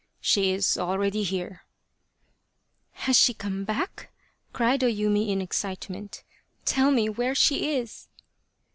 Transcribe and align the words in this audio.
"She 0.19 0.49
is 0.51 0.79
already 0.79 1.21
here!"" 1.21 1.61
Has 3.05 3.15
she 3.15 3.35
come 3.35 3.65
back?" 3.65 4.11
cried 4.51 4.83
O 4.83 4.87
Yumi 4.87 5.29
in 5.29 5.43
excite 5.43 5.91
ment." 5.91 6.23
Tell 6.65 6.89
me 6.89 7.07
where 7.07 7.35
she 7.35 7.75
is." 7.77 8.07